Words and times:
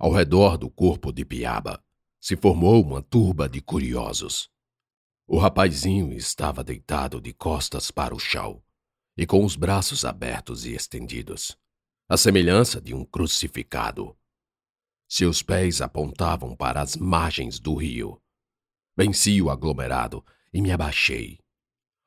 Ao 0.00 0.10
redor 0.10 0.56
do 0.56 0.70
corpo 0.70 1.12
de 1.12 1.26
Piaba 1.26 1.84
se 2.18 2.34
formou 2.34 2.82
uma 2.82 3.02
turba 3.02 3.46
de 3.46 3.60
curiosos. 3.60 4.48
O 5.26 5.36
rapazinho 5.36 6.10
estava 6.14 6.64
deitado 6.64 7.20
de 7.20 7.34
costas 7.34 7.90
para 7.90 8.14
o 8.14 8.18
chão 8.18 8.62
e 9.14 9.26
com 9.26 9.44
os 9.44 9.56
braços 9.56 10.06
abertos 10.06 10.64
e 10.64 10.72
estendidos, 10.72 11.54
a 12.08 12.16
semelhança 12.16 12.80
de 12.80 12.94
um 12.94 13.04
crucificado. 13.04 14.16
Seus 15.06 15.42
pés 15.42 15.82
apontavam 15.82 16.56
para 16.56 16.80
as 16.80 16.96
margens 16.96 17.60
do 17.60 17.74
rio. 17.74 18.18
Venci 18.96 19.42
o 19.42 19.50
aglomerado 19.50 20.24
e 20.50 20.62
me 20.62 20.72
abaixei. 20.72 21.38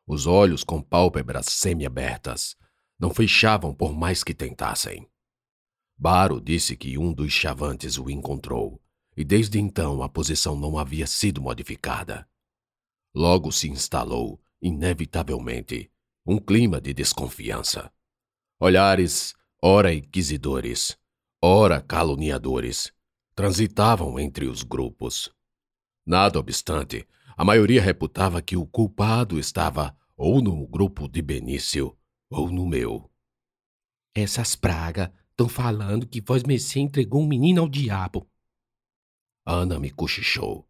Os 0.07 0.25
olhos 0.25 0.63
com 0.63 0.81
pálpebras 0.81 1.45
semiabertas 1.45 2.55
não 2.97 3.13
fechavam 3.13 3.71
por 3.71 3.93
mais 3.93 4.23
que 4.23 4.33
tentassem. 4.33 5.07
Baro 5.97 6.41
disse 6.41 6.75
que 6.75 6.97
um 6.97 7.13
dos 7.13 7.31
chavantes 7.31 7.97
o 7.97 8.09
encontrou, 8.09 8.81
e 9.15 9.23
desde 9.23 9.59
então 9.59 10.01
a 10.01 10.09
posição 10.09 10.55
não 10.55 10.77
havia 10.77 11.05
sido 11.07 11.41
modificada. 11.41 12.27
Logo 13.15 13.51
se 13.51 13.69
instalou, 13.69 14.41
inevitavelmente, 14.61 15.91
um 16.25 16.39
clima 16.39 16.81
de 16.81 16.93
desconfiança. 16.93 17.91
Olhares, 18.59 19.35
ora 19.61 19.93
inquisidores, 19.93 20.97
ora 21.41 21.81
caluniadores, 21.81 22.91
transitavam 23.35 24.19
entre 24.19 24.45
os 24.45 24.63
grupos. 24.63 25.29
Nada 26.05 26.39
obstante, 26.39 27.07
a 27.35 27.43
maioria 27.43 27.81
reputava 27.81 28.41
que 28.41 28.55
o 28.55 28.65
culpado 28.65 29.39
estava 29.39 29.95
ou 30.15 30.41
no 30.41 30.65
grupo 30.67 31.07
de 31.07 31.21
Benício 31.21 31.97
ou 32.29 32.49
no 32.49 32.65
meu. 32.65 33.09
Essas 34.15 34.55
pragas 34.55 35.09
estão 35.33 35.49
falando 35.49 36.07
que 36.07 36.21
Voz 36.21 36.43
Messê 36.43 36.79
entregou 36.79 37.21
um 37.21 37.27
menino 37.27 37.61
ao 37.61 37.67
diabo. 37.67 38.29
Ana 39.45 39.79
me 39.79 39.89
cochichou, 39.89 40.69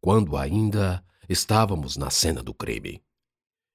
quando 0.00 0.36
ainda 0.36 1.04
estávamos 1.28 1.96
na 1.96 2.10
cena 2.10 2.42
do 2.42 2.54
crime. 2.54 3.02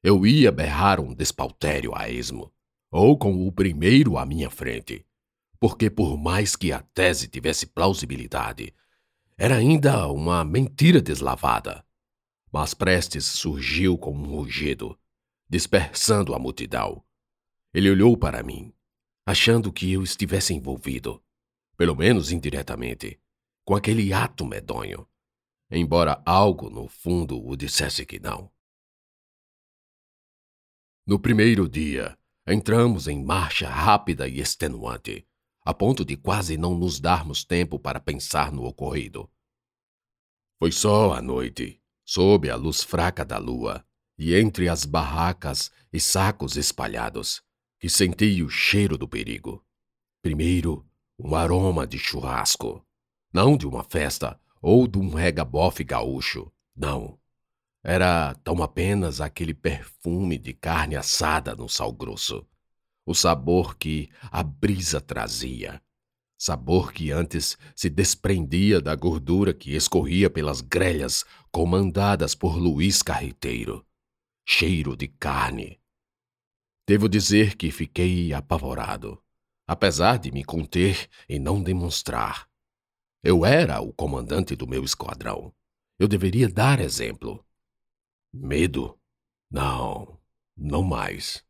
Eu 0.01 0.25
ia 0.25 0.51
berrar 0.51 0.99
um 0.99 1.13
despautério 1.13 1.93
a 1.93 2.09
esmo, 2.09 2.53
ou 2.89 3.17
com 3.17 3.45
o 3.45 3.51
primeiro 3.51 4.17
à 4.17 4.25
minha 4.25 4.49
frente, 4.49 5.05
porque 5.59 5.89
por 5.89 6.17
mais 6.17 6.55
que 6.55 6.71
a 6.71 6.81
tese 6.81 7.27
tivesse 7.27 7.67
plausibilidade, 7.67 8.73
era 9.37 9.57
ainda 9.57 10.07
uma 10.07 10.43
mentira 10.45 11.01
deslavada. 11.01 11.85
Mas 12.51 12.73
Prestes 12.73 13.25
surgiu 13.25 13.97
com 13.97 14.13
um 14.13 14.37
rugido, 14.37 14.97
dispersando 15.49 16.33
a 16.33 16.39
multidão. 16.39 17.03
Ele 17.73 17.91
olhou 17.91 18.17
para 18.17 18.41
mim, 18.41 18.73
achando 19.29 19.71
que 19.71 19.93
eu 19.93 20.01
estivesse 20.01 20.55
envolvido, 20.55 21.23
pelo 21.77 21.95
menos 21.95 22.31
indiretamente, 22.31 23.21
com 23.63 23.75
aquele 23.75 24.11
ato 24.11 24.43
medonho, 24.43 25.07
embora 25.69 26.19
algo 26.25 26.67
no 26.67 26.87
fundo 26.87 27.39
o 27.39 27.55
dissesse 27.55 28.07
que 28.07 28.19
não. 28.19 28.51
No 31.05 31.19
primeiro 31.19 31.69
dia, 31.69 32.17
entramos 32.47 33.07
em 33.07 33.23
marcha 33.23 33.69
rápida 33.69 34.27
e 34.27 34.39
extenuante, 34.39 35.27
a 35.61 35.75
ponto 35.75 36.03
de 36.03 36.17
quase 36.17 36.57
não 36.57 36.73
nos 36.73 36.99
darmos 36.99 37.43
tempo 37.43 37.77
para 37.77 37.99
pensar 37.99 38.51
no 38.51 38.65
ocorrido. 38.65 39.29
Foi 40.57 40.71
só 40.71 41.13
à 41.13 41.21
noite, 41.21 41.79
sob 42.03 42.49
a 42.49 42.55
luz 42.55 42.81
fraca 42.81 43.23
da 43.23 43.37
lua, 43.37 43.85
e 44.17 44.33
entre 44.33 44.67
as 44.67 44.85
barracas 44.85 45.71
e 45.93 45.99
sacos 45.99 46.57
espalhados, 46.57 47.43
que 47.79 47.89
senti 47.89 48.43
o 48.43 48.49
cheiro 48.49 48.97
do 48.97 49.07
perigo. 49.07 49.63
Primeiro, 50.21 50.85
um 51.17 51.33
aroma 51.33 51.87
de 51.87 51.97
churrasco. 51.97 52.85
Não 53.31 53.55
de 53.55 53.65
uma 53.65 53.83
festa 53.83 54.39
ou 54.61 54.87
de 54.87 54.97
um 54.97 55.09
regabofe 55.09 55.83
gaúcho, 55.83 56.51
não. 56.75 57.17
Era 57.83 58.35
tão 58.43 58.61
apenas 58.61 59.21
aquele 59.21 59.53
perfume 59.53 60.37
de 60.37 60.53
carne 60.53 60.97
assada 60.97 61.55
no 61.55 61.69
sal 61.69 61.93
grosso. 61.93 62.45
O 63.05 63.15
sabor 63.15 63.77
que 63.77 64.09
a 64.23 64.43
brisa 64.43 64.99
trazia. 64.99 65.81
Sabor 66.37 66.91
que 66.91 67.11
antes 67.11 67.57
se 67.75 67.89
desprendia 67.89 68.81
da 68.81 68.95
gordura 68.95 69.53
que 69.53 69.75
escorria 69.75 70.29
pelas 70.29 70.61
grelhas 70.61 71.25
comandadas 71.51 72.35
por 72.35 72.57
Luiz 72.57 73.01
Carreteiro. 73.01 73.85
Cheiro 74.45 74.95
de 74.95 75.07
carne. 75.07 75.79
Devo 76.89 77.07
dizer 77.07 77.55
que 77.55 77.69
fiquei 77.69 78.33
apavorado, 78.33 79.23
apesar 79.67 80.17
de 80.17 80.31
me 80.31 80.43
conter 80.43 81.07
e 81.29 81.37
não 81.37 81.61
demonstrar. 81.61 82.49
Eu 83.21 83.45
era 83.45 83.79
o 83.79 83.93
comandante 83.93 84.55
do 84.55 84.65
meu 84.65 84.83
esquadrão. 84.83 85.53
Eu 85.99 86.07
deveria 86.07 86.49
dar 86.49 86.79
exemplo. 86.79 87.45
Medo? 88.33 88.99
Não, 89.51 90.19
não 90.57 90.81
mais. 90.81 91.45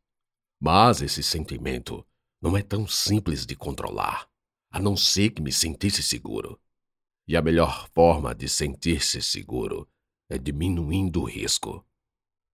Mas 0.60 1.00
esse 1.00 1.22
sentimento 1.22 2.06
não 2.38 2.54
é 2.54 2.62
tão 2.62 2.86
simples 2.86 3.46
de 3.46 3.56
controlar, 3.56 4.28
a 4.70 4.78
não 4.78 4.94
ser 4.94 5.30
que 5.30 5.40
me 5.40 5.50
sentisse 5.50 6.02
seguro. 6.02 6.60
E 7.26 7.34
a 7.34 7.40
melhor 7.40 7.88
forma 7.94 8.34
de 8.34 8.46
sentir-se 8.46 9.22
seguro 9.22 9.88
é 10.28 10.36
diminuindo 10.36 11.22
o 11.22 11.24
risco. 11.24 11.82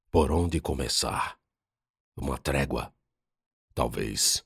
Por 0.08 0.30
onde 0.30 0.60
começar? 0.60 1.36
Uma 2.16 2.38
trégua? 2.38 2.94
Talvez. 3.75 4.43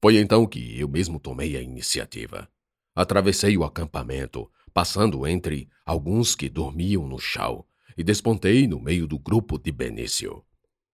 Foi 0.00 0.16
então 0.16 0.46
que 0.46 0.80
eu 0.80 0.88
mesmo 0.88 1.20
tomei 1.20 1.56
a 1.56 1.60
iniciativa. 1.60 2.50
Atravessei 2.94 3.56
o 3.58 3.64
acampamento, 3.64 4.50
passando 4.72 5.26
entre 5.26 5.68
alguns 5.84 6.34
que 6.34 6.48
dormiam 6.48 7.06
no 7.06 7.18
chão 7.18 7.66
e 7.98 8.02
despontei 8.02 8.66
no 8.66 8.80
meio 8.80 9.06
do 9.06 9.18
grupo 9.18 9.58
de 9.58 9.70
Benício. 9.70 10.42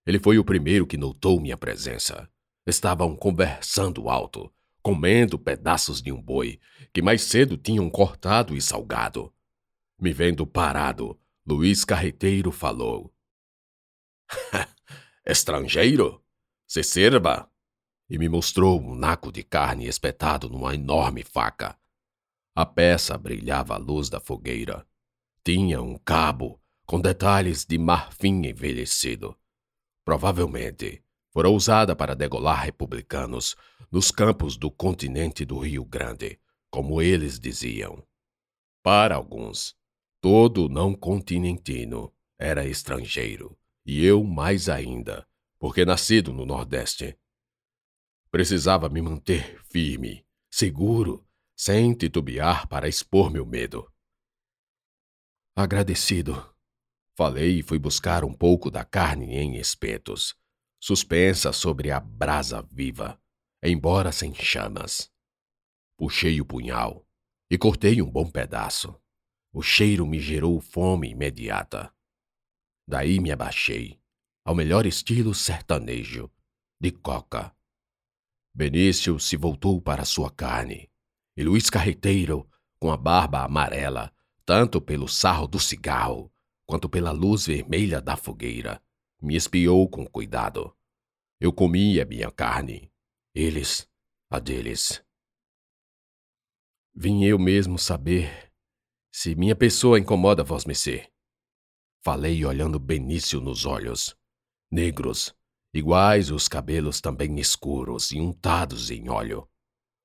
Ele 0.05 0.19
foi 0.19 0.39
o 0.39 0.45
primeiro 0.45 0.87
que 0.87 0.97
notou 0.97 1.41
minha 1.41 1.57
presença. 1.57 2.29
Estavam 2.67 3.15
conversando 3.15 4.09
alto, 4.09 4.53
comendo 4.83 5.39
pedaços 5.39 6.03
de 6.03 6.11
um 6.11 6.21
boi 6.21 6.59
que 6.93 7.01
mais 7.01 7.23
cedo 7.23 7.57
tinham 7.57 7.89
cortado 7.89 8.57
e 8.57 8.61
salgado. 8.61 9.33
Me 10.01 10.13
vendo 10.13 10.45
parado, 10.45 11.17
Luiz 11.47 11.85
Carreteiro 11.85 12.51
falou: 12.51 13.13
Estrangeiro? 15.25 16.21
Se 16.67 16.83
serva? 16.83 17.49
E 18.11 18.19
me 18.19 18.29
mostrou 18.29 18.81
um 18.81 18.95
naco 18.95 19.31
de 19.31 19.45
carne 19.45 19.87
espetado 19.87 20.49
numa 20.49 20.75
enorme 20.75 21.23
faca. 21.23 21.79
A 22.57 22.67
peça 22.67 23.17
brilhava 23.17 23.75
à 23.75 23.79
luz 23.79 24.09
da 24.09 24.19
fogueira. 24.19 24.85
Tinha 25.45 25.81
um 25.81 25.97
cabo 25.97 26.61
com 26.85 27.01
detalhes 27.01 27.65
de 27.65 27.79
marfim 27.79 28.45
envelhecido. 28.47 29.39
Provavelmente 30.05 31.03
fora 31.33 31.49
usada 31.49 31.97
para 31.97 32.15
degolar 32.15 32.65
republicanos 32.65 33.57
nos 33.91 34.11
campos 34.11 34.57
do 34.57 34.71
continente 34.71 35.45
do 35.45 35.59
Rio 35.59 35.85
Grande, 35.85 36.39
como 36.71 37.01
eles 37.01 37.39
diziam. 37.39 38.05
Para 38.83 39.15
alguns, 39.15 39.77
todo 40.21 40.69
não 40.69 40.95
continentino 40.95 42.13
era 42.39 42.67
estrangeiro, 42.67 43.57
e 43.85 44.05
eu 44.05 44.23
mais 44.25 44.69
ainda, 44.69 45.27
porque 45.59 45.85
nascido 45.85 46.33
no 46.33 46.45
Nordeste. 46.47 47.19
Precisava 48.31 48.89
me 48.89 49.03
manter 49.03 49.63
firme, 49.65 50.27
seguro, 50.51 51.27
sem 51.57 51.95
titubear 51.95 52.69
para 52.69 52.89
expor 52.89 53.31
meu 53.31 53.45
medo. 53.45 53.91
Agradecido, 55.55 56.53
Falei 57.15 57.59
e 57.59 57.63
fui 57.63 57.79
buscar 57.79 58.25
um 58.25 58.33
pouco 58.33 58.71
da 58.71 58.85
carne 58.85 59.37
em 59.37 59.57
espetos, 59.57 60.35
suspensa 60.81 61.53
sobre 61.53 61.91
a 61.91 62.01
brasa 62.01 62.63
viva, 62.63 63.21
embora 63.63 64.11
sem 64.11 64.35
chamas. 64.35 65.11
Puxei 65.97 66.41
o 66.41 66.45
punhal 66.45 67.07
e 67.51 67.59
cortei 67.59 68.01
um 68.01 68.11
bom 68.11 68.31
pedaço. 68.31 68.99
O 69.53 69.61
cheiro 69.61 70.07
me 70.07 70.19
gerou 70.19 70.59
fome 70.59 71.11
imediata. 71.11 71.95
Daí 72.87 73.21
me 73.21 73.31
abaixei, 73.31 74.01
ao 74.45 74.55
melhor 74.55 74.87
estilo 74.87 75.35
sertanejo, 75.35 76.31
de 76.81 76.91
coca. 76.91 77.55
Benício 78.55 79.19
se 79.19 79.37
voltou 79.37 79.81
para 79.81 80.05
sua 80.05 80.31
carne, 80.31 80.91
e 81.37 81.43
Luiz 81.43 81.71
Carreteiro, 81.71 82.49
com 82.79 82.91
a 82.91 82.97
barba 82.97 83.45
amarela, 83.45 84.13
tanto 84.45 84.81
pelo 84.81 85.09
sarro 85.09 85.47
do 85.47 85.59
cigarro 85.59 86.33
quanto 86.67 86.89
pela 86.89 87.13
luz 87.13 87.47
vermelha 87.47 88.01
da 88.01 88.17
fogueira, 88.17 88.83
me 89.21 89.37
espiou 89.37 89.89
com 89.89 90.07
cuidado. 90.07 90.75
Eu 91.39 91.53
comia 91.53 92.05
minha 92.05 92.31
carne, 92.31 92.91
eles 93.35 93.89
a 94.31 94.39
deles. 94.39 95.05
Vim 96.95 97.25
eu 97.25 97.39
mesmo 97.39 97.79
saber 97.79 98.51
se 99.13 99.35
minha 99.35 99.55
pessoa 99.55 99.99
incomoda 99.99 100.43
vós 100.43 100.65
mercê. 100.65 101.12
Falei 102.05 102.45
olhando 102.45 102.81
Benício 102.81 103.41
nos 103.41 103.65
olhos, 103.65 104.17
negros, 104.69 105.33
iguais 105.73 106.33
os 106.33 106.49
cabelos 106.49 107.01
também 107.01 107.39
escuros 107.39 108.11
e 108.11 108.21
untados 108.21 108.91
em 108.91 109.09
óleo. 109.09 109.49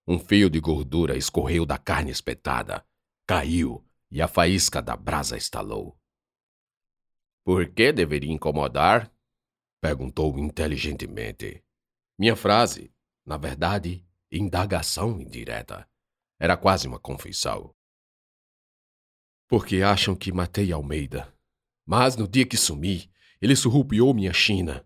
Um 0.08 0.20
fio 0.20 0.48
de 0.48 0.60
gordura 0.60 1.18
escorreu 1.18 1.66
da 1.66 1.80
carne 1.80 2.12
espetada, 2.12 2.86
caiu 3.26 3.84
e 4.12 4.22
a 4.22 4.28
faísca 4.28 4.80
da 4.80 4.96
brasa 4.96 5.36
estalou. 5.36 6.00
Por 7.44 7.68
que 7.74 7.92
deveria 7.92 8.32
incomodar? 8.32 9.12
perguntou 9.82 10.38
inteligentemente. 10.38 11.64
Minha 12.16 12.36
frase, 12.36 12.94
na 13.26 13.38
verdade, 13.38 14.06
indagação 14.32 15.20
indireta, 15.20 15.90
era 16.40 16.56
quase 16.56 16.88
uma 16.88 17.00
confissão. 17.00 17.74
Porque 19.48 19.82
acham 19.82 20.16
que 20.16 20.32
matei 20.32 20.72
Almeida. 20.72 21.37
Mas 21.88 22.18
no 22.18 22.28
dia 22.28 22.46
que 22.46 22.58
sumi, 22.58 23.10
ele 23.42 23.56
surrupiou 23.56 24.14
minha 24.14 24.34
china. 24.34 24.86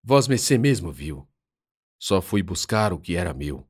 Vós 0.00 0.28
Messê 0.28 0.56
mesmo 0.56 0.92
viu. 0.92 1.28
Só 1.98 2.22
fui 2.22 2.40
buscar 2.40 2.92
o 2.92 3.00
que 3.00 3.16
era 3.16 3.34
meu. 3.34 3.68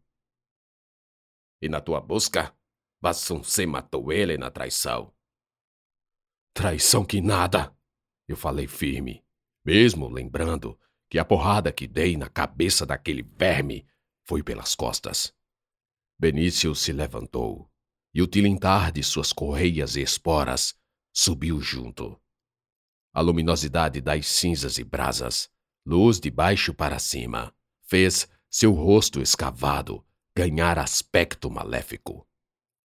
E 1.63 1.71
na 1.71 1.81
tua 1.81 2.03
busca, 2.03 2.55
Vassuncê 3.01 3.65
matou 3.65 4.13
ele 4.13 4.37
na 4.37 4.51
traição. 4.51 5.11
Traição 6.53 7.03
que 7.03 7.23
nada! 7.23 7.75
Eu 8.29 8.37
falei 8.37 8.67
firme, 8.67 9.25
mesmo 9.65 10.09
lembrando 10.09 10.79
que 11.09 11.19
a 11.19 11.25
porrada 11.25 11.73
que 11.73 11.87
dei 11.87 12.17
na 12.17 12.29
cabeça 12.29 12.85
daquele 12.85 13.23
verme 13.23 13.87
foi 14.27 14.43
pelas 14.43 14.75
costas. 14.75 15.33
Benício 16.19 16.75
se 16.75 16.93
levantou 16.93 17.73
e 18.13 18.21
o 18.21 18.27
tilintar 18.27 18.93
de 18.93 19.03
suas 19.03 19.33
correias 19.33 19.97
e 19.97 20.03
esporas 20.03 20.75
subiu 21.11 21.61
junto. 21.61 22.21
A 23.17 23.23
luminosidade 23.23 24.03
das 24.03 24.27
cinzas 24.27 24.77
e 24.77 24.85
brasas, 24.85 25.49
luz 25.87 26.21
de 26.21 26.31
baixo 26.31 26.75
para 26.75 26.99
cima, 26.99 27.51
fez 27.81 28.29
seu 28.51 28.75
rosto 28.75 29.23
escavado 29.23 30.05
ganhar 30.37 30.79
aspecto 30.79 31.51
maléfico. 31.51 32.29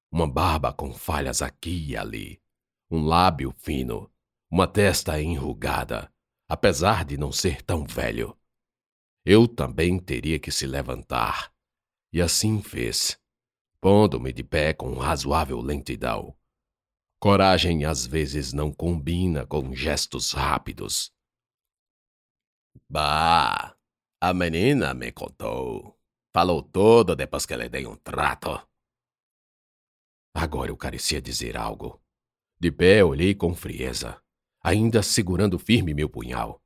Uma 0.10 0.26
barba 0.26 0.72
com 0.72 0.94
falhas 0.94 1.42
aqui 1.42 1.90
e 1.90 1.98
ali, 1.98 2.42
um 2.90 3.04
lábio 3.04 3.54
fino, 3.58 4.10
uma 4.50 4.70
testa 4.70 5.22
enrugada, 5.22 6.10
apesar 6.48 7.04
de 7.04 7.18
não 7.18 7.34
ser 7.34 7.62
tão 7.62 7.84
velho. 7.84 8.34
Eu 9.26 9.50
também 9.50 10.00
teria 10.00 10.40
que 10.40 10.50
se 10.50 10.66
levantar, 10.66 11.52
e 12.14 12.22
assim 12.22 12.62
fez, 12.62 13.20
pondo-me 13.82 14.32
de 14.32 14.46
pé 14.46 14.74
com 14.74 14.94
razoável 14.94 15.60
lentidão. 15.60 16.34
Coragem 17.22 17.86
às 17.86 18.04
vezes 18.04 18.52
não 18.52 18.74
combina 18.74 19.46
com 19.46 19.76
gestos 19.76 20.32
rápidos. 20.32 21.14
Bah, 22.90 23.78
a 24.20 24.34
menina 24.34 24.96
me 24.96 25.12
contou. 25.12 25.96
Falou 26.34 26.64
todo 26.64 27.16
depois 27.16 27.46
que 27.46 27.56
lhe 27.56 27.70
dei 27.70 27.86
um 27.86 27.96
trato. 27.96 28.68
Agora 30.34 30.72
eu 30.72 30.76
carecia 30.76 31.22
dizer 31.22 31.56
algo. 31.56 32.02
De 32.60 32.72
pé 32.72 33.04
olhei 33.06 33.36
com 33.36 33.54
frieza, 33.54 34.20
ainda 34.60 35.04
segurando 35.04 35.60
firme 35.60 35.94
meu 35.94 36.10
punhal. 36.10 36.60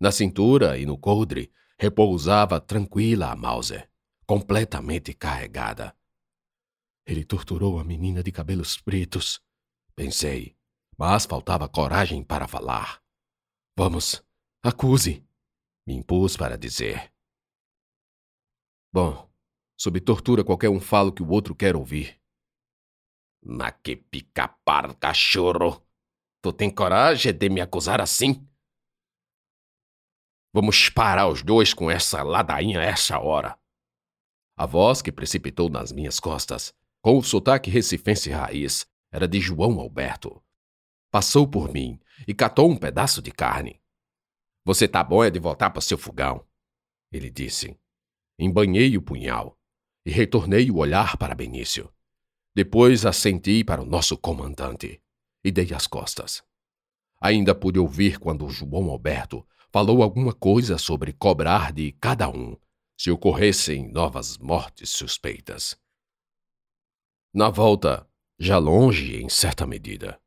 Na 0.00 0.10
cintura 0.10 0.76
e 0.76 0.84
no 0.84 0.98
coldre 0.98 1.52
repousava 1.78 2.60
tranquila 2.60 3.30
a 3.30 3.36
Mauser, 3.36 3.88
completamente 4.26 5.14
carregada. 5.14 5.96
Ele 7.06 7.24
torturou 7.24 7.78
a 7.78 7.84
menina 7.84 8.24
de 8.24 8.32
cabelos 8.32 8.76
pretos, 8.76 9.40
Pensei, 10.00 10.56
mas 10.96 11.26
faltava 11.26 11.68
coragem 11.68 12.24
para 12.24 12.48
falar. 12.48 13.04
Vamos, 13.76 14.24
acuse, 14.64 15.22
me 15.86 15.92
impus 15.92 16.38
para 16.38 16.56
dizer. 16.56 17.12
Bom, 18.90 19.30
sob 19.78 20.00
tortura 20.00 20.42
qualquer 20.42 20.70
um 20.70 20.80
fala 20.80 21.10
o 21.10 21.12
que 21.12 21.22
o 21.22 21.28
outro 21.28 21.54
quer 21.54 21.76
ouvir. 21.76 22.18
Mas 23.44 23.74
que 23.84 23.94
pica-par, 23.94 24.94
cachorro! 24.94 25.86
Tu 26.40 26.50
tem 26.50 26.74
coragem 26.74 27.34
de 27.34 27.50
me 27.50 27.60
acusar 27.60 28.00
assim? 28.00 28.48
Vamos 30.50 30.88
parar 30.88 31.28
os 31.28 31.42
dois 31.42 31.74
com 31.74 31.90
essa 31.90 32.22
ladainha 32.22 32.80
a 32.80 32.84
essa 32.84 33.18
hora. 33.18 33.60
A 34.56 34.64
voz 34.64 35.02
que 35.02 35.12
precipitou 35.12 35.68
nas 35.68 35.92
minhas 35.92 36.18
costas, 36.18 36.74
com 37.02 37.18
o 37.18 37.22
sotaque 37.22 37.68
recifense 37.68 38.30
raiz, 38.30 38.89
era 39.10 39.26
de 39.26 39.40
João 39.40 39.80
Alberto. 39.80 40.42
Passou 41.10 41.48
por 41.48 41.72
mim 41.72 41.98
e 42.26 42.34
catou 42.34 42.70
um 42.70 42.76
pedaço 42.76 43.20
de 43.20 43.30
carne. 43.30 43.80
Você 44.64 44.86
tá 44.86 45.02
bom 45.02 45.24
é 45.24 45.30
de 45.30 45.38
voltar 45.38 45.70
para 45.70 45.80
seu 45.80 45.98
fogão, 45.98 46.46
ele 47.10 47.30
disse. 47.30 47.78
Embanhei 48.38 48.96
o 48.96 49.02
punhal 49.02 49.58
e 50.04 50.10
retornei 50.10 50.70
o 50.70 50.76
olhar 50.76 51.16
para 51.16 51.34
Benício. 51.34 51.92
Depois 52.54 53.04
assenti 53.04 53.64
para 53.64 53.82
o 53.82 53.86
nosso 53.86 54.16
comandante 54.16 55.02
e 55.44 55.50
dei 55.50 55.72
as 55.74 55.86
costas. 55.86 56.42
Ainda 57.20 57.54
pude 57.54 57.78
ouvir 57.78 58.18
quando 58.18 58.48
João 58.48 58.90
Alberto 58.90 59.46
falou 59.70 60.02
alguma 60.02 60.32
coisa 60.32 60.78
sobre 60.78 61.12
cobrar 61.12 61.72
de 61.72 61.92
cada 61.92 62.28
um 62.28 62.56
se 62.96 63.10
ocorressem 63.10 63.90
novas 63.90 64.36
mortes 64.36 64.90
suspeitas. 64.90 65.78
Na 67.32 67.48
volta, 67.48 68.06
já 68.42 68.56
longe, 68.56 69.22
em 69.22 69.28
certa 69.28 69.66
medida, 69.66 70.18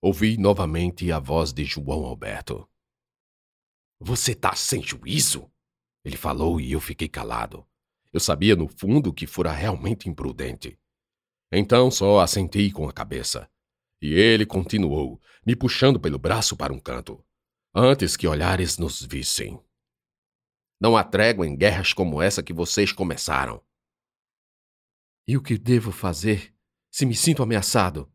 ouvi 0.00 0.38
novamente 0.38 1.10
a 1.10 1.18
voz 1.18 1.52
de 1.52 1.64
João 1.64 2.04
Alberto. 2.04 2.70
Você 3.98 4.32
tá 4.32 4.54
sem 4.54 4.80
juízo? 4.80 5.50
Ele 6.04 6.16
falou 6.16 6.60
e 6.60 6.70
eu 6.70 6.80
fiquei 6.80 7.08
calado. 7.08 7.66
Eu 8.12 8.20
sabia 8.20 8.54
no 8.54 8.68
fundo 8.68 9.12
que 9.12 9.26
fora 9.26 9.50
realmente 9.50 10.08
imprudente. 10.08 10.78
Então 11.50 11.90
só 11.90 12.20
assentei 12.20 12.70
com 12.70 12.88
a 12.88 12.92
cabeça. 12.92 13.50
E 14.00 14.12
ele 14.14 14.46
continuou, 14.46 15.20
me 15.44 15.56
puxando 15.56 15.98
pelo 15.98 16.16
braço 16.16 16.56
para 16.56 16.72
um 16.72 16.78
canto, 16.78 17.26
antes 17.74 18.16
que 18.16 18.28
olhares 18.28 18.78
nos 18.78 19.02
vissem. 19.02 19.60
Não 20.80 20.96
há 20.96 21.02
trégua 21.02 21.44
em 21.44 21.56
guerras 21.56 21.92
como 21.92 22.22
essa 22.22 22.40
que 22.40 22.52
vocês 22.52 22.92
começaram. 22.92 23.60
E 25.26 25.36
o 25.36 25.42
que 25.42 25.58
devo 25.58 25.90
fazer? 25.90 26.56
Se 26.90 27.06
me 27.06 27.14
sinto 27.14 27.42
ameaçado? 27.42 28.10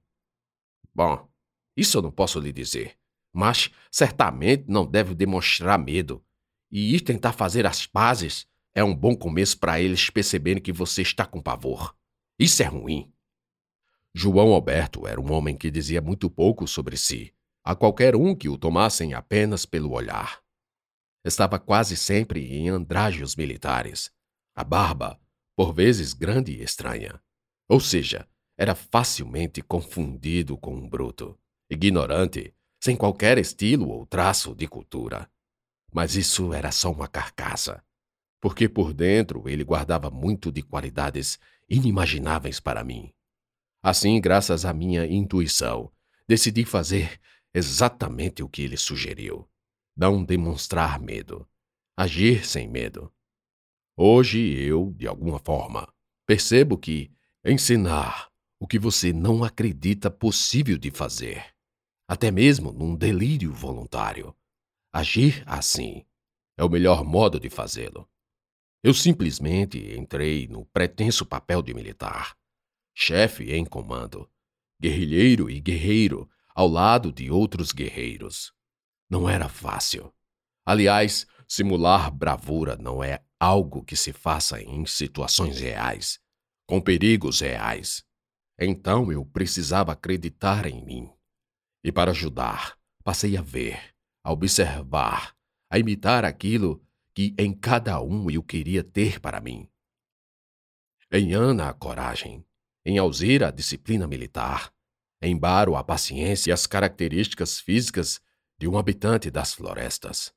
Bom, 0.94 1.28
isso 1.76 1.98
eu 1.98 2.02
não 2.02 2.12
posso 2.12 2.40
lhe 2.40 2.52
dizer, 2.52 2.98
mas 3.32 3.72
certamente 3.92 4.66
não 4.68 4.86
deve 4.86 5.16
demonstrar 5.16 5.80
medo. 5.80 6.24
E 6.72 6.96
ir 6.96 7.02
tentar 7.02 7.34
fazer 7.34 7.66
as 7.66 7.86
pazes 7.86 8.48
é 8.76 8.84
um 8.84 8.96
bom 8.96 9.16
começo 9.16 9.60
para 9.60 9.80
eles 9.80 10.10
perceberem 10.10 10.62
que 10.62 10.72
você 10.72 11.02
está 11.02 11.26
com 11.26 11.42
pavor. 11.42 11.96
Isso 12.40 12.64
é 12.64 12.66
ruim. 12.66 13.14
João 14.14 14.54
Alberto 14.54 15.08
era 15.08 15.20
um 15.20 15.32
homem 15.32 15.56
que 15.56 15.72
dizia 15.72 16.02
muito 16.02 16.30
pouco 16.30 16.68
sobre 16.68 16.98
si, 16.98 17.34
a 17.64 17.76
qualquer 17.76 18.16
um 18.16 18.36
que 18.36 18.50
o 18.50 18.58
tomassem 18.58 19.14
apenas 19.14 19.66
pelo 19.66 19.92
olhar. 19.92 20.44
Estava 21.24 21.58
quase 21.58 21.96
sempre 21.96 22.54
em 22.54 22.70
andrajos 22.70 23.36
militares, 23.36 24.12
a 24.56 24.64
barba, 24.64 25.20
por 25.56 25.74
vezes 25.74 26.14
grande 26.14 26.52
e 26.52 26.64
estranha. 26.64 27.22
Ou 27.68 27.80
seja, 27.80 28.28
era 28.58 28.76
facilmente 28.76 29.62
confundido 29.62 30.58
com 30.58 30.76
um 30.76 30.88
bruto, 30.88 31.38
ignorante, 31.70 32.54
sem 32.82 32.96
qualquer 32.96 33.38
estilo 33.38 33.90
ou 33.90 34.06
traço 34.06 34.54
de 34.54 34.68
cultura. 34.68 35.30
Mas 35.92 36.16
isso 36.16 36.54
era 36.54 36.72
só 36.72 36.92
uma 36.92 37.08
carcaça, 37.08 37.84
porque 38.42 38.68
por 38.68 38.94
dentro 38.94 39.48
ele 39.48 39.64
guardava 39.64 40.10
muito 40.10 40.52
de 40.52 40.62
qualidades 40.62 41.40
inimagináveis 41.70 42.60
para 42.60 42.84
mim. 42.84 43.14
Assim, 43.82 44.20
graças 44.20 44.66
à 44.66 44.74
minha 44.74 45.06
intuição, 45.06 45.92
decidi 46.28 46.66
fazer 46.66 47.20
exatamente 47.54 48.44
o 48.44 48.50
que 48.50 48.62
ele 48.64 48.78
sugeriu: 48.78 49.48
não 49.96 50.24
demonstrar 50.24 51.00
medo, 51.00 51.48
agir 51.96 52.46
sem 52.46 52.68
medo. 52.68 53.12
Hoje 53.96 54.40
eu, 54.40 54.92
de 54.98 55.08
alguma 55.08 55.40
forma, 55.40 55.88
percebo 56.26 56.78
que 56.78 57.12
ensinar 57.46 58.33
o 58.64 58.66
que 58.66 58.80
você 58.80 59.12
não 59.12 59.44
acredita 59.44 60.10
possível 60.10 60.78
de 60.78 60.90
fazer, 60.90 61.54
até 62.08 62.32
mesmo 62.32 62.72
num 62.72 62.96
delírio 62.96 63.52
voluntário. 63.52 64.34
Agir 64.90 65.44
assim 65.46 66.06
é 66.58 66.64
o 66.64 66.70
melhor 66.70 67.04
modo 67.04 67.42
de 67.42 67.50
fazê-lo. 67.50 68.10
Eu 68.82 68.94
simplesmente 68.94 69.78
entrei 70.00 70.48
no 70.48 70.66
pretenso 70.68 71.26
papel 71.26 71.62
de 71.62 71.74
militar, 71.74 72.38
chefe 72.96 73.52
em 73.52 73.66
comando, 73.66 74.32
guerrilheiro 74.82 75.50
e 75.50 75.60
guerreiro 75.60 76.30
ao 76.56 76.70
lado 76.70 77.12
de 77.12 77.30
outros 77.30 77.74
guerreiros. 77.74 78.54
Não 79.10 79.30
era 79.30 79.50
fácil. 79.50 80.10
Aliás, 80.66 81.28
simular 81.50 82.10
bravura 82.10 82.78
não 82.78 83.04
é 83.04 83.22
algo 83.38 83.84
que 83.84 83.98
se 83.98 84.14
faça 84.14 84.62
em 84.62 84.86
situações 84.86 85.60
reais, 85.60 86.18
com 86.66 86.80
perigos 86.80 87.42
reais. 87.42 88.06
Então 88.60 89.12
eu 89.12 89.26
precisava 89.26 89.92
acreditar 89.92 90.66
em 90.66 90.84
mim. 90.86 91.12
E 91.84 91.92
para 91.92 92.12
ajudar, 92.12 92.78
passei 93.04 93.36
a 93.36 93.42
ver, 93.42 93.94
a 94.24 94.32
observar, 94.32 95.36
a 95.70 95.80
imitar 95.80 96.24
aquilo 96.24 96.86
que 97.14 97.36
em 97.38 97.54
cada 97.54 98.02
um 98.02 98.30
eu 98.30 98.42
queria 98.42 98.84
ter 98.84 99.20
para 99.20 99.42
mim. 99.42 99.70
Em 101.12 101.34
Ana, 101.34 101.70
a 101.70 101.74
coragem. 101.74 102.46
Em 102.86 102.98
Alzira, 102.98 103.50
a 103.50 103.52
disciplina 103.52 104.08
militar. 104.08 104.74
Em 105.22 105.38
Baro, 105.38 105.76
a 105.76 105.84
paciência 105.84 106.50
e 106.50 106.54
as 106.54 106.66
características 106.66 107.60
físicas 107.60 108.20
de 108.60 108.68
um 108.68 108.78
habitante 108.78 109.30
das 109.30 109.54
florestas. 109.54 110.34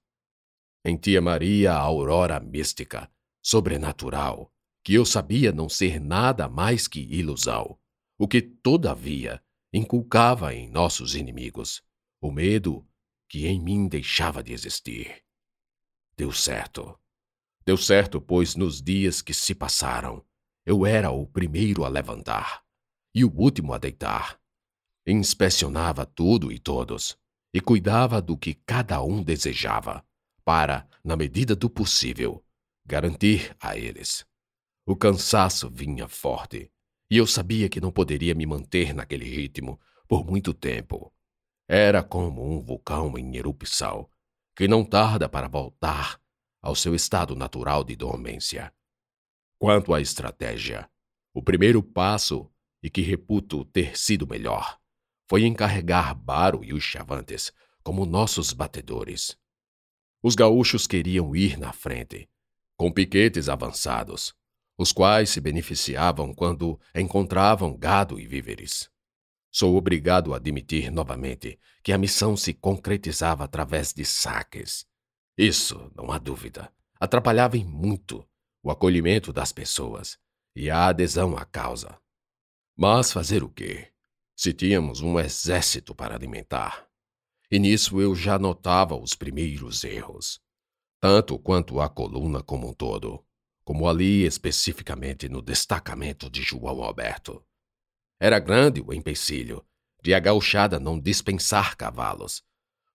Em 0.84 0.96
Tia 0.96 1.20
Maria, 1.20 1.72
a 1.72 1.78
aurora 1.78 2.38
mística, 2.38 3.10
sobrenatural, 3.42 4.52
que 4.84 4.94
eu 4.94 5.04
sabia 5.04 5.50
não 5.50 5.68
ser 5.68 6.00
nada 6.00 6.48
mais 6.48 6.86
que 6.86 7.00
ilusão, 7.00 7.78
o 8.18 8.26
que, 8.26 8.40
todavia, 8.40 9.42
inculcava 9.72 10.54
em 10.54 10.68
nossos 10.68 11.14
inimigos 11.14 11.82
o 12.20 12.30
medo 12.30 12.86
que 13.28 13.46
em 13.46 13.60
mim 13.60 13.88
deixava 13.88 14.42
de 14.42 14.52
existir. 14.52 15.22
Deu 16.16 16.32
certo. 16.32 16.98
Deu 17.64 17.76
certo, 17.76 18.20
pois 18.20 18.54
nos 18.54 18.80
dias 18.80 19.20
que 19.20 19.34
se 19.34 19.54
passaram, 19.54 20.24
eu 20.64 20.86
era 20.86 21.10
o 21.10 21.26
primeiro 21.26 21.84
a 21.84 21.88
levantar 21.88 22.64
e 23.14 23.24
o 23.24 23.32
último 23.32 23.72
a 23.72 23.78
deitar. 23.78 24.40
Inspecionava 25.06 26.06
tudo 26.06 26.50
e 26.50 26.58
todos 26.58 27.16
e 27.52 27.60
cuidava 27.60 28.20
do 28.20 28.36
que 28.36 28.54
cada 28.54 29.02
um 29.02 29.22
desejava, 29.22 30.04
para, 30.44 30.88
na 31.02 31.16
medida 31.16 31.56
do 31.56 31.70
possível, 31.70 32.44
garantir 32.84 33.56
a 33.60 33.76
eles. 33.76 34.26
O 34.84 34.94
cansaço 34.94 35.70
vinha 35.70 36.06
forte, 36.06 36.70
e 37.10 37.16
eu 37.16 37.26
sabia 37.26 37.68
que 37.68 37.80
não 37.80 37.92
poderia 37.92 38.34
me 38.34 38.46
manter 38.46 38.94
naquele 38.94 39.24
ritmo 39.24 39.80
por 40.08 40.24
muito 40.24 40.52
tempo. 40.52 41.12
Era 41.68 42.02
como 42.02 42.44
um 42.44 42.60
vulcão 42.60 43.16
em 43.18 43.36
erupção, 43.36 44.08
que 44.54 44.68
não 44.68 44.84
tarda 44.84 45.28
para 45.28 45.48
voltar 45.48 46.20
ao 46.62 46.74
seu 46.74 46.94
estado 46.94 47.34
natural 47.34 47.84
de 47.84 47.94
dormência. 47.94 48.72
Quanto 49.58 49.94
à 49.94 50.00
estratégia, 50.00 50.88
o 51.32 51.42
primeiro 51.42 51.82
passo, 51.82 52.50
e 52.82 52.90
que 52.90 53.02
reputo 53.02 53.64
ter 53.64 53.98
sido 53.98 54.26
melhor, 54.26 54.78
foi 55.28 55.44
encarregar 55.44 56.14
Baro 56.14 56.64
e 56.64 56.72
os 56.72 56.82
Chavantes 56.82 57.52
como 57.82 58.06
nossos 58.06 58.52
batedores. 58.52 59.36
Os 60.22 60.34
gaúchos 60.34 60.86
queriam 60.86 61.34
ir 61.34 61.58
na 61.58 61.72
frente, 61.72 62.28
com 62.76 62.92
piquetes 62.92 63.48
avançados, 63.48 64.34
os 64.78 64.92
quais 64.92 65.30
se 65.30 65.40
beneficiavam 65.40 66.34
quando 66.34 66.78
encontravam 66.94 67.76
gado 67.76 68.20
e 68.20 68.26
víveres. 68.26 68.90
Sou 69.50 69.76
obrigado 69.76 70.34
a 70.34 70.36
admitir 70.36 70.90
novamente 70.90 71.58
que 71.82 71.92
a 71.92 71.98
missão 71.98 72.36
se 72.36 72.52
concretizava 72.52 73.44
através 73.44 73.92
de 73.92 74.04
saques. 74.04 74.86
Isso, 75.38 75.90
não 75.94 76.10
há 76.10 76.18
dúvida, 76.18 76.70
atrapalhava 77.00 77.56
em 77.56 77.64
muito 77.64 78.26
o 78.62 78.70
acolhimento 78.70 79.32
das 79.32 79.52
pessoas 79.52 80.18
e 80.54 80.70
a 80.70 80.88
adesão 80.88 81.36
à 81.36 81.44
causa. 81.44 81.98
Mas 82.76 83.12
fazer 83.12 83.42
o 83.42 83.48
quê? 83.48 83.92
Se 84.36 84.52
tínhamos 84.52 85.00
um 85.00 85.18
exército 85.18 85.94
para 85.94 86.14
alimentar. 86.14 86.86
E 87.50 87.58
nisso 87.58 88.00
eu 88.00 88.14
já 88.14 88.38
notava 88.38 88.94
os 88.94 89.14
primeiros 89.14 89.84
erros, 89.84 90.40
tanto 91.00 91.38
quanto 91.38 91.80
a 91.80 91.88
coluna 91.88 92.42
como 92.42 92.68
um 92.68 92.74
todo, 92.74 93.24
como 93.66 93.88
ali 93.88 94.24
especificamente 94.24 95.28
no 95.28 95.42
destacamento 95.42 96.30
de 96.30 96.40
João 96.40 96.84
Alberto. 96.84 97.44
Era 98.20 98.38
grande 98.38 98.80
o 98.80 98.94
empecilho 98.94 99.66
de 100.00 100.14
a 100.14 100.20
gauchada 100.20 100.78
não 100.78 101.00
dispensar 101.00 101.76
cavalos, 101.76 102.44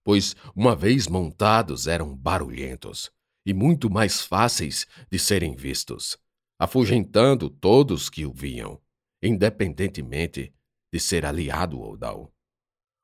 pois, 0.02 0.34
uma 0.56 0.74
vez 0.74 1.08
montados, 1.08 1.88
eram 1.88 2.16
barulhentos 2.16 3.12
e 3.46 3.54
muito 3.54 3.90
mais 3.90 4.22
fáceis 4.22 4.88
de 5.12 5.20
serem 5.20 5.58
vistos, 5.58 6.18
afugentando 6.58 7.50
todos 7.50 8.10
que 8.10 8.26
o 8.26 8.32
viam, 8.32 8.82
independentemente 9.22 10.54
de 10.94 11.00
ser 11.02 11.26
aliado 11.26 11.82
ou 11.82 11.98
não. 11.98 12.32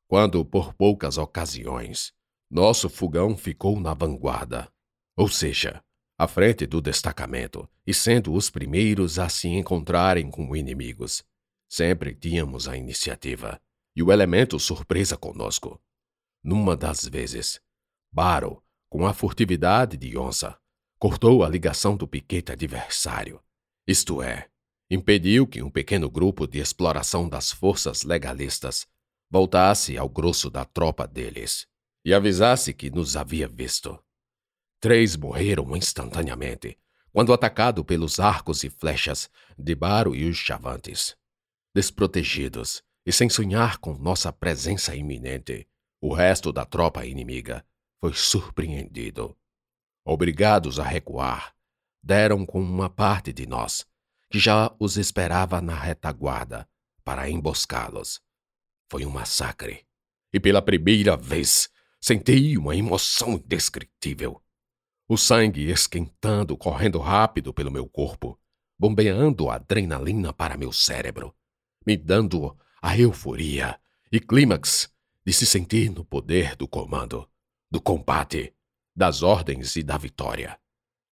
Quando, 0.07 0.45
por 0.45 0.73
poucas 0.73 1.17
ocasiões, 1.17 2.13
nosso 2.49 2.89
fogão 2.89 3.35
ficou 3.35 3.77
na 3.77 3.93
vanguarda, 3.93 4.71
ou 5.17 5.27
seja, 5.27 5.83
à 6.17 6.27
frente 6.27 6.65
do 6.65 6.81
destacamento 6.81 7.69
e 7.85 7.93
sendo 7.93 8.33
os 8.33 8.49
primeiros 8.49 9.19
a 9.19 9.29
se 9.29 9.47
encontrarem 9.47 10.29
com 10.29 10.55
inimigos, 10.55 11.23
Sempre 11.69 12.15
tínhamos 12.15 12.67
a 12.67 12.77
iniciativa 12.77 13.59
e 13.95 14.01
o 14.01 14.11
elemento 14.11 14.59
surpresa 14.59 15.17
conosco. 15.17 15.81
Numa 16.43 16.77
das 16.77 17.05
vezes, 17.05 17.59
Baro, 18.11 18.63
com 18.89 19.05
a 19.05 19.13
furtividade 19.13 19.97
de 19.97 20.17
onça, 20.17 20.57
cortou 20.97 21.43
a 21.43 21.49
ligação 21.49 21.97
do 21.97 22.07
piquete 22.07 22.53
adversário, 22.53 23.43
isto 23.85 24.21
é, 24.21 24.49
impediu 24.89 25.45
que 25.45 25.61
um 25.61 25.69
pequeno 25.69 26.09
grupo 26.09 26.47
de 26.47 26.59
exploração 26.59 27.27
das 27.27 27.51
forças 27.51 28.03
legalistas 28.03 28.87
voltasse 29.29 29.97
ao 29.97 30.07
grosso 30.07 30.49
da 30.49 30.63
tropa 30.63 31.05
deles 31.05 31.67
e 32.05 32.13
avisasse 32.13 32.73
que 32.73 32.89
nos 32.89 33.17
havia 33.17 33.47
visto. 33.47 34.01
Três 34.79 35.15
morreram 35.15 35.75
instantaneamente 35.75 36.77
quando 37.11 37.33
atacado 37.33 37.83
pelos 37.83 38.19
arcos 38.19 38.63
e 38.63 38.69
flechas 38.69 39.29
de 39.57 39.73
Baro 39.73 40.15
e 40.15 40.29
os 40.29 40.37
chavantes 40.37 41.15
desprotegidos 41.77 42.81
e 43.05 43.13
sem 43.13 43.29
sonhar 43.29 43.77
com 43.77 43.93
nossa 43.93 44.33
presença 44.33 44.95
iminente, 44.95 45.67
o 46.01 46.11
resto 46.11 46.51
da 46.51 46.65
tropa 46.65 47.05
inimiga 47.05 47.63
foi 47.99 48.15
surpreendido. 48.15 49.37
Obrigados 50.03 50.79
a 50.79 50.83
recuar, 50.83 51.53
deram 52.01 52.47
com 52.47 52.59
uma 52.59 52.89
parte 52.89 53.31
de 53.31 53.45
nós, 53.45 53.85
que 54.27 54.39
já 54.39 54.75
os 54.79 54.97
esperava 54.97 55.61
na 55.61 55.75
retaguarda, 55.75 56.67
para 57.03 57.29
emboscá-los. 57.29 58.19
Foi 58.89 59.05
um 59.05 59.11
massacre, 59.11 59.85
e 60.33 60.39
pela 60.39 60.63
primeira 60.63 61.15
vez 61.15 61.69
senti 62.01 62.57
uma 62.57 62.75
emoção 62.75 63.33
indescritível. 63.33 64.41
O 65.07 65.17
sangue 65.17 65.69
esquentando, 65.69 66.57
correndo 66.57 66.99
rápido 66.99 67.53
pelo 67.53 67.71
meu 67.71 67.87
corpo, 67.87 68.39
bombeando 68.77 69.49
adrenalina 69.49 70.33
para 70.33 70.57
meu 70.57 70.71
cérebro 70.71 71.33
me 71.87 71.95
dando 71.95 72.53
a 72.81 72.97
euforia 72.97 73.79
e 74.11 74.19
clímax 74.19 74.93
de 75.25 75.31
se 75.31 75.45
sentir 75.45 75.89
no 75.89 76.03
poder 76.03 76.53
do 76.57 76.67
comando, 76.67 77.25
do 77.71 77.79
combate, 77.79 78.53
das 78.93 79.23
ordens 79.23 79.77
e 79.77 79.83
da 79.83 79.97
vitória. 79.97 80.59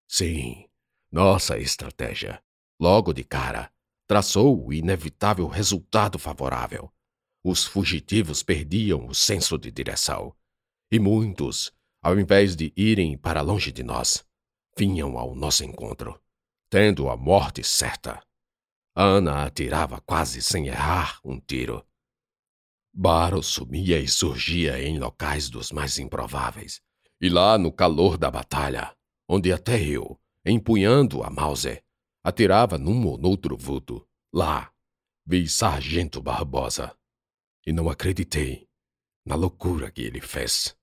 Sim, 0.05 0.67
nossa 1.09 1.57
estratégia, 1.57 2.43
logo 2.77 3.13
de 3.13 3.23
cara, 3.23 3.71
traçou 4.05 4.65
o 4.67 4.73
inevitável 4.73 5.47
resultado 5.47 6.19
favorável. 6.19 6.91
Os 7.41 7.63
fugitivos 7.63 8.43
perdiam 8.43 9.07
o 9.07 9.15
senso 9.15 9.57
de 9.57 9.71
direção, 9.71 10.35
e 10.91 10.99
muitos, 10.99 11.71
ao 12.05 12.19
invés 12.19 12.55
de 12.55 12.71
irem 12.77 13.17
para 13.17 13.41
longe 13.41 13.71
de 13.71 13.81
nós, 13.81 14.23
vinham 14.77 15.17
ao 15.17 15.33
nosso 15.33 15.65
encontro, 15.65 16.21
tendo 16.69 17.09
a 17.09 17.17
morte 17.17 17.63
certa. 17.63 18.23
Ana 18.95 19.43
atirava 19.43 19.99
quase 20.01 20.39
sem 20.39 20.67
errar 20.67 21.19
um 21.25 21.39
tiro. 21.39 21.83
Baro 22.93 23.41
sumia 23.41 23.99
e 23.99 24.07
surgia 24.07 24.79
em 24.79 24.99
locais 24.99 25.49
dos 25.49 25.71
mais 25.71 25.97
improváveis. 25.97 26.79
E 27.19 27.27
lá 27.27 27.57
no 27.57 27.71
calor 27.71 28.19
da 28.19 28.29
batalha, 28.29 28.95
onde 29.27 29.51
até 29.51 29.81
eu, 29.81 30.21
empunhando 30.45 31.23
a 31.23 31.31
Mauser, 31.31 31.83
atirava 32.23 32.77
num 32.77 33.03
ou 33.07 33.17
noutro 33.17 33.57
vulto, 33.57 34.07
lá, 34.31 34.71
vi 35.25 35.49
Sargento 35.49 36.21
Barbosa. 36.21 36.95
E 37.65 37.73
não 37.73 37.89
acreditei 37.89 38.69
na 39.25 39.33
loucura 39.33 39.89
que 39.89 40.03
ele 40.03 40.21
fez. 40.21 40.77